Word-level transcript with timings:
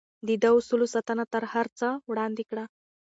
ده 0.27 0.33
د 0.43 0.45
اصولو 0.57 0.85
ساتنه 0.95 1.23
تر 1.33 1.43
هر 1.53 1.67
څه 1.79 1.87
وړاندې 2.09 2.43
کړه. 2.49 2.63